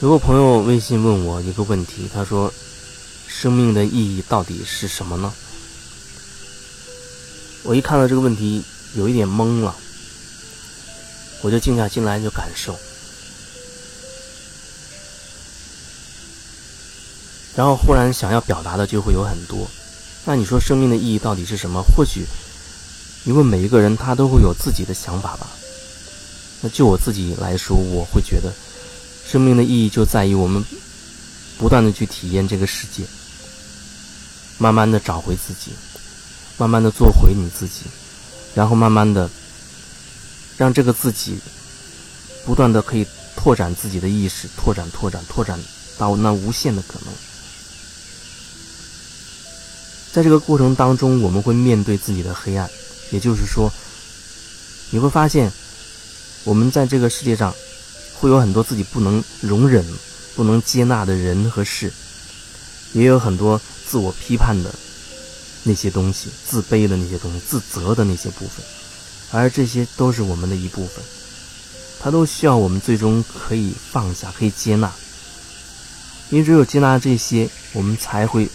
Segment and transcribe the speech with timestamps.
[0.00, 2.54] 有个朋友微信问我一个问题，他说
[3.26, 5.32] ：“生命的意义到底是什么呢？”
[7.66, 8.62] 我一看到这个问题，
[8.94, 9.74] 有一点懵了，
[11.42, 12.78] 我就静下心来就感受，
[17.56, 19.68] 然后忽然想要表达的就会有很多。
[20.24, 21.82] 那你说生命的意义到底是什么？
[21.82, 22.24] 或许
[23.24, 25.48] 你问每一个人，他都会有自己的想法吧。
[26.60, 28.54] 那就我自己来说，我会觉得。
[29.30, 30.64] 生命的意义就在于我们
[31.58, 33.04] 不断的去体验这个世界，
[34.56, 35.72] 慢慢的找回自己，
[36.56, 37.82] 慢慢的做回你自己，
[38.54, 39.28] 然后慢慢的
[40.56, 41.38] 让这个自己
[42.46, 43.06] 不断的可以
[43.36, 45.60] 拓展自己的意识，拓展、拓展、拓展
[45.98, 47.12] 到那无限的可能。
[50.10, 52.66] 在这个过程当中，我们会面对自己的黑暗，
[53.10, 53.70] 也就是说，
[54.90, 55.52] 你会发现
[56.44, 57.54] 我们在这个世界上。
[58.20, 59.84] 会有很多自己不能容忍、
[60.34, 61.92] 不能接纳的人和事，
[62.92, 64.74] 也有很多自我批判的
[65.62, 68.64] 那些东西、自卑的那些东西、自责的那些部分，
[69.30, 71.04] 而这些都是我们的一部分，
[72.00, 74.92] 它都需要我们最终可以放下、可以接纳，
[76.30, 78.48] 因为只有接纳这些，我们才会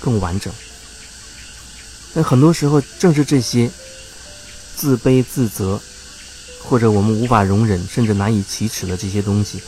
[0.00, 0.52] 更完整。
[2.14, 3.70] 但很多时候，正是这些
[4.76, 5.80] 自卑、自责。
[6.66, 9.60] 或者我们无法容忍，甚至难以启齿的这些东西，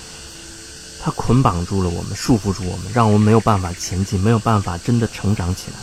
[1.01, 5.77] 它捆绑住了我们，束缚住我们，让我们没有办法前进，没有办法真的成长起来。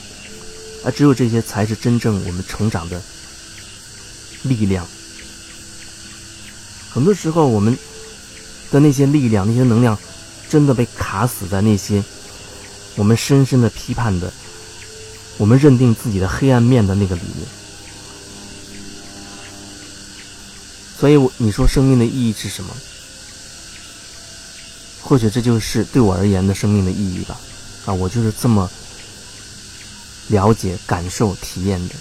[0.83, 3.01] 而只有这些，才是真正我们成长的
[4.41, 4.85] 力量。
[6.89, 7.77] 很多时候，我们
[8.69, 9.97] 的那些力量、那些能量，
[10.49, 12.03] 真的被卡死在那些
[12.95, 14.33] 我们深深的批判的、
[15.37, 17.47] 我们认定自己的黑暗面的那个里面。
[21.03, 22.73] 所以，我你说生命的意义是什么？
[25.01, 27.37] 或许这就是对我而言的生命的意义吧。
[27.85, 28.71] 啊，我就是这么
[30.29, 31.95] 了解、感受、体验的，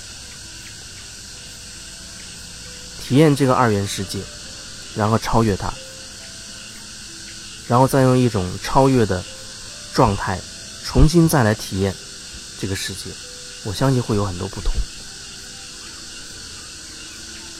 [3.03, 4.21] 体验这个二元世界，
[4.95, 5.75] 然后超越它，
[7.67, 9.21] 然后再用一种超越的
[9.93, 10.41] 状态，
[10.85, 11.93] 重新再来体验
[12.61, 13.11] 这个世界。
[13.65, 14.73] 我相信会有很多不同。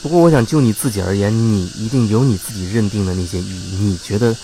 [0.03, 3.75] 不过，我想就你自己而言，你一定有你自己认定的那些意义。
[3.77, 4.35] 你觉得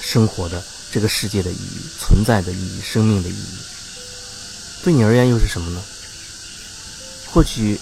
[0.00, 3.58] 生活的这个世界的意义、存在的意义、生命的意义，
[4.84, 5.82] 对你而言又是什么呢？
[7.26, 7.76] 或许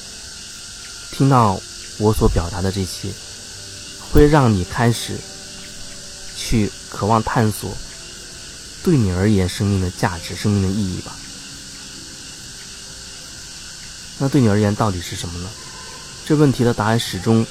[1.12, 1.60] 听到
[1.98, 3.10] 我所表达的这些，
[4.10, 5.19] 会让你开始
[6.34, 7.76] 去渴望探索
[8.82, 11.14] 对你而言生命的价值、生命的意义吧。
[14.19, 15.50] 那对你而言，到底是什么呢？
[16.28, 17.46] 这问题的答案始终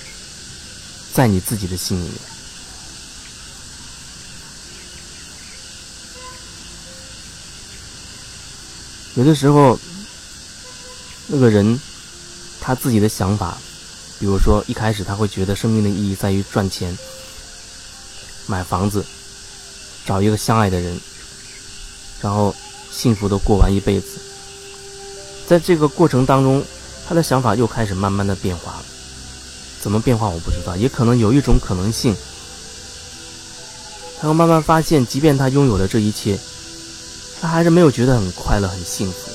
[1.11, 2.13] 在你自己的心里面。
[9.15, 9.79] 有的时候，
[11.25, 11.79] 那个人
[12.61, 13.57] 他自己的想法，
[14.19, 16.95] 比如说一开始他会觉得生命的意义在于赚钱、
[18.45, 19.03] 买房子、
[20.05, 21.01] 找一个相爱的人，
[22.21, 22.55] 然后
[22.91, 24.19] 幸福的过完一辈子。
[25.47, 26.63] 在这个过程当中。
[27.07, 28.83] 他的想法又开始慢慢的变化了，
[29.79, 32.13] 怎么变化我不知道，也可能有一种可能性，
[34.19, 36.37] 他会慢慢发现，即便他拥有了这一切，
[37.39, 39.31] 他还是没有觉得很快乐、很幸福。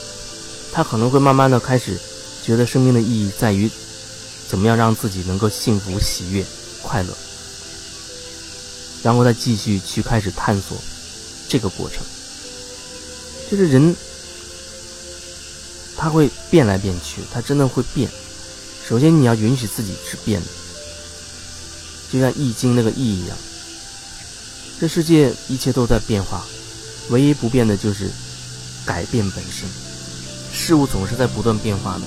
[0.70, 1.98] 他可能会慢慢的开始
[2.44, 3.70] 觉得生命的意义在于，
[4.48, 6.44] 怎么样让自己能够幸福、喜悦、
[6.82, 7.16] 快乐，
[9.02, 10.76] 然后再继续去开始探索
[11.48, 12.04] 这个过程，
[13.50, 13.96] 就是人。
[16.02, 18.10] 它会变来变去，它真的会变。
[18.88, 20.46] 首先，你要允许自己是变的，
[22.10, 23.36] 就像《易经》那个“易”一样。
[24.80, 26.44] 这世界一切都在变化，
[27.10, 28.10] 唯一不变的就是
[28.84, 29.68] 改变本身。
[30.52, 32.00] 事物总是在不断变化的，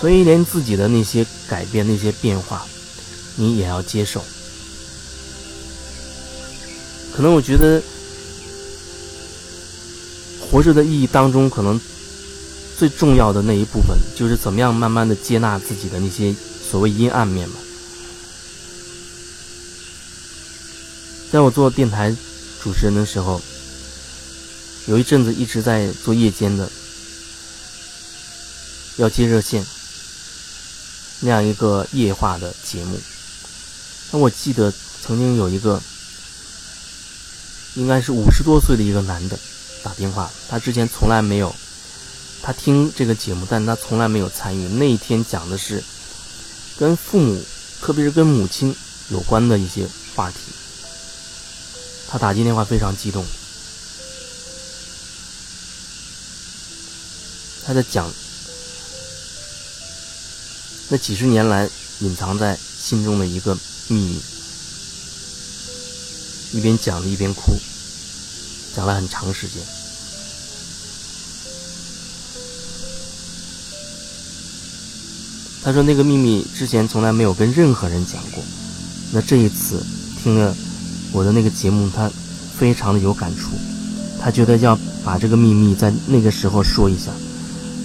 [0.00, 2.66] 所以连自己的那些改变、那些变化，
[3.36, 4.24] 你也要接受。
[7.14, 7.80] 可能我觉得。
[10.50, 11.80] 活着的意义当中，可能
[12.78, 16.34] 最重要的那一部分，就是怎么样慢慢的接纳自己的那些
[16.70, 17.56] 所谓阴暗面吧。
[21.32, 22.14] 在我做电台
[22.62, 23.42] 主持人的时候，
[24.86, 26.70] 有一阵子一直在做夜间的，
[28.96, 29.66] 要接热线
[31.20, 32.98] 那样一个夜话的节目。
[34.12, 34.72] 那我记得
[35.02, 35.82] 曾经有一个，
[37.74, 39.36] 应该是五十多岁的一个男的。
[39.86, 41.54] 打电话，他之前从来没有，
[42.42, 44.66] 他听这个节目，但他从来没有参与。
[44.66, 45.80] 那一天讲的是
[46.76, 47.40] 跟父母，
[47.80, 48.74] 特别是跟母亲
[49.10, 49.86] 有关的一些
[50.16, 50.38] 话题。
[52.08, 53.24] 他打进电话非常激动，
[57.64, 58.10] 他在讲
[60.88, 63.54] 那几十年来隐藏在心中的一个
[63.86, 64.20] 秘密，
[66.54, 67.52] 一边讲着一边哭，
[68.74, 69.75] 讲了很长时间。
[75.66, 78.40] 他说：“那个秘密之前从来没有跟任何人讲过，
[79.10, 79.84] 那这一次
[80.22, 80.54] 听了
[81.10, 82.08] 我的那个节目，他
[82.56, 83.50] 非常的有感触。
[84.20, 87.10] 他觉得要把这个秘密在那个时候说一下，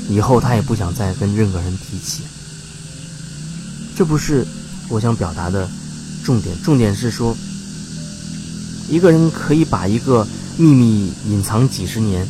[0.08, 2.22] 以后他也不想再跟任何人提起。
[3.96, 4.46] 这不是
[4.88, 5.68] 我想表达的
[6.24, 7.36] 重点，重点是说，
[8.92, 10.24] 一个人可以把一个
[10.56, 12.28] 秘密隐藏几十年，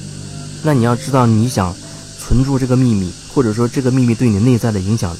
[0.64, 1.76] 那你要知道，你想
[2.22, 5.14] 存住这个秘密，或者说这个秘密对你内在的影响。”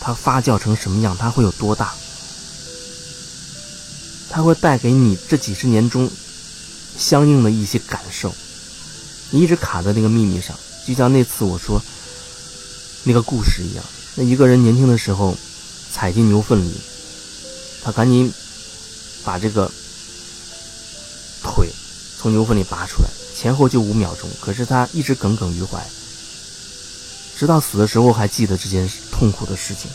[0.00, 1.16] 它发酵成什么样？
[1.18, 1.92] 它会有多大？
[4.30, 6.10] 它会带给你这几十年中
[6.96, 8.34] 相应的一些感受。
[9.30, 10.56] 你一直卡在那个秘密上，
[10.86, 11.80] 就像那次我说
[13.04, 13.84] 那个故事一样。
[14.14, 15.36] 那一个人年轻的时候
[15.92, 16.74] 踩进牛粪里，
[17.82, 18.32] 他赶紧
[19.24, 19.70] 把这个
[21.42, 21.68] 腿
[22.18, 24.28] 从牛粪里拔出来，前后就五秒钟。
[24.40, 25.84] 可是他一直耿耿于怀。
[27.36, 29.90] 直到死的时候还记得这件事痛苦的事情。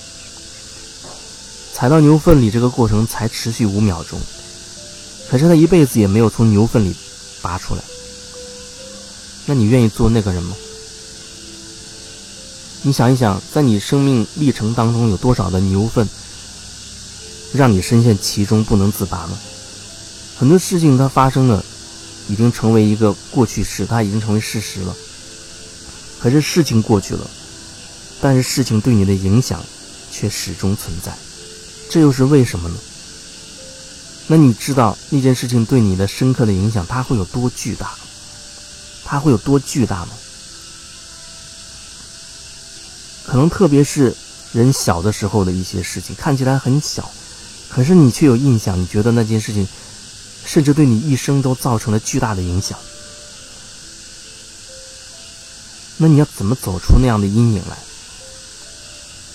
[1.73, 4.19] 踩到牛粪里这个过程才持续五秒钟，
[5.29, 6.93] 可是他一辈子也没有从牛粪里
[7.41, 7.81] 拔出来。
[9.45, 10.55] 那你愿意做那个人吗？
[12.83, 16.07] 你想一想，在你生命历程当中有多少的牛粪，
[17.53, 19.37] 让你深陷其中不能自拔呢？
[20.37, 21.63] 很多事情它发生了，
[22.27, 24.95] 已经成为一个过去式，它已经成为事实了。
[26.19, 27.29] 可是事情过去了，
[28.23, 29.61] 但是事情对你的影响
[30.09, 31.11] 却始终存在，
[31.89, 32.75] 这又是为什么呢？
[34.27, 37.93] 那你知道那件事情对你的深刻的影响，它会有多巨大？
[39.03, 40.13] 它会有多巨大吗？
[43.25, 44.15] 可能特别是
[44.53, 47.11] 人小的时候的一些事情，看起来很小，
[47.67, 49.67] 可是你却有印象，你觉得那件事情
[50.45, 52.79] 甚至对你一生都造成了巨大的影响。
[55.97, 57.77] 那你要怎么走出那样的阴影来？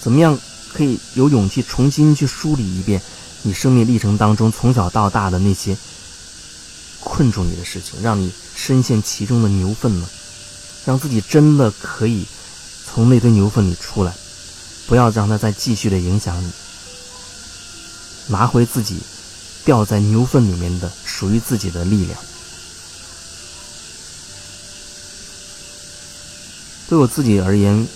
[0.00, 0.38] 怎么样
[0.72, 3.00] 可以有勇气重新去梳理一遍
[3.42, 5.76] 你生命历程当中从小到大的那些
[7.00, 10.08] 困住你的事情，让你深陷其中的牛粪呢？
[10.84, 12.26] 让自己真的可以
[12.86, 14.14] 从那堆牛粪里出来，
[14.86, 16.50] 不要让它再继续的影响你，
[18.26, 18.98] 拿回自己
[19.64, 22.18] 掉在牛粪里面的属于自己的力量。
[26.88, 27.86] 对我自己而言，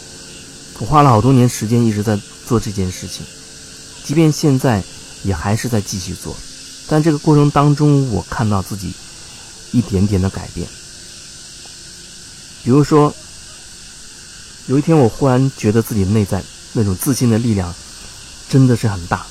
[0.82, 3.24] 我花了好多年时间一直在做这件事情，
[4.02, 4.82] 即便现在
[5.22, 6.36] 也还是在继续做。
[6.88, 8.92] 但这个过程当中，我看到自己
[9.70, 10.66] 一点点的改变。
[12.64, 13.14] 比如说，
[14.66, 16.42] 有一天我忽然觉得自己内在
[16.72, 17.72] 那种自信的力量
[18.48, 19.24] 真的是很大。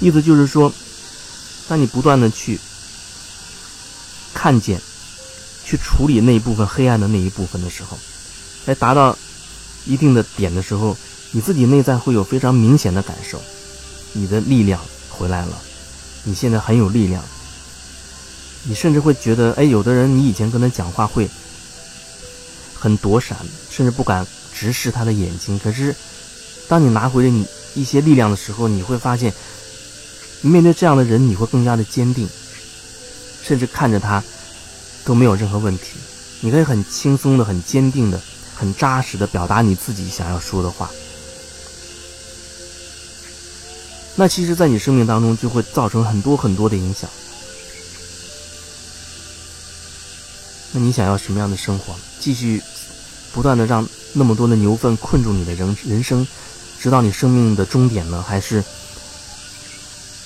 [0.00, 0.74] 意思就是说，
[1.68, 2.58] 当你不断的去
[4.34, 4.80] 看见。
[5.66, 7.98] 去处理那一部分黑暗的那一部分的时候，
[8.66, 9.16] 在达到
[9.84, 10.96] 一定的点的时候，
[11.32, 13.40] 你自己内在会有非常明显的感受，
[14.12, 14.80] 你的力量
[15.10, 15.58] 回来了，
[16.24, 17.22] 你现在很有力量，
[18.64, 21.28] 你甚至会觉得，哎，有的人你以前跟他讲话会
[22.74, 23.36] 很躲闪，
[23.70, 25.94] 甚至不敢直视他的眼睛，可是
[26.68, 27.28] 当你拿回了。
[27.28, 29.34] 你一些力量的时候，你会发现，
[30.42, 32.28] 面对这样的人，你会更加的坚定，
[33.42, 34.22] 甚至看着他。
[35.06, 35.98] 都没有任何问题，
[36.40, 38.18] 你可以很轻松的、很坚定的、
[38.54, 40.90] 很扎实的表达你自己想要说的话。
[44.16, 47.10] 那其实，在你生命当中就会造成很多很多的影响。
[50.72, 51.94] 那你想要什么样的生活？
[52.20, 52.62] 继续
[53.32, 56.26] 不断的让那么多的牛粪困住你的人人生，
[56.80, 58.22] 直到你生命的终点呢？
[58.22, 58.62] 还是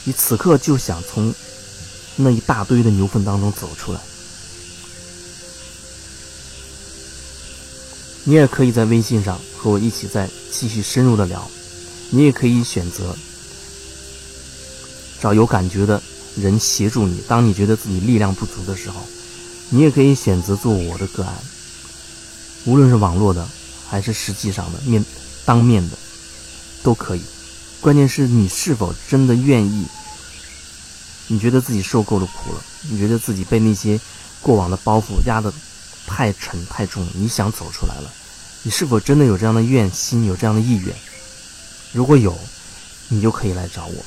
[0.05, 1.35] 你此刻就想从
[2.17, 4.01] 那一大堆的牛粪当中走出来？
[8.29, 11.51] 你也可以在微信上和我一起再继续深入的聊，
[12.11, 13.17] 你也可以选择
[15.19, 16.03] 找有感觉的
[16.37, 17.23] 人协助你。
[17.27, 19.01] 当你觉得自己力量不足的时候，
[19.71, 21.35] 你也可以选择做我的个案，
[22.67, 23.49] 无论是网络的
[23.89, 25.03] 还是实际上的面
[25.47, 25.97] 当面的
[26.83, 27.23] 都可以。
[27.81, 29.87] 关键是你是否真的愿意？
[31.29, 32.63] 你觉得自己受够了苦了？
[32.91, 33.99] 你觉得自己被那些
[34.43, 35.51] 过往的包袱压得
[36.09, 37.07] 太沉太重？
[37.15, 38.11] 你想走出来了？
[38.65, 40.93] 你是否真的有这样的愿心，有这样的意愿？
[41.93, 42.37] 如果有，
[43.09, 44.05] 你就可以来找我。